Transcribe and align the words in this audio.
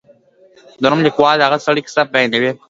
د 0.81 0.83
روم 0.91 0.99
لیکوال 1.07 1.35
د 1.37 1.41
هغه 1.47 1.57
سړي 1.65 1.81
کیسه 1.85 2.01
بیانوي. 2.13 2.51